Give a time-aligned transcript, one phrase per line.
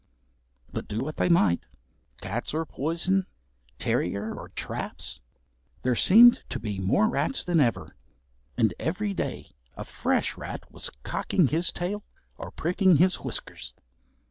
[0.73, 1.67] But do what they might,
[2.21, 3.27] cats or poison,
[3.77, 5.19] terrier or traps,
[5.83, 7.95] there seemed to be more rats than ever,
[8.57, 12.03] and every day a fresh rat was cocking his tail
[12.39, 13.75] or pricking his whiskers.